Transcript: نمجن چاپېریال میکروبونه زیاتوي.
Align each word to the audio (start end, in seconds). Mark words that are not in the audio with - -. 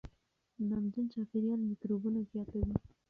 نمجن 0.69 1.05
چاپېریال 1.13 1.61
میکروبونه 1.69 2.19
زیاتوي. 2.31 2.73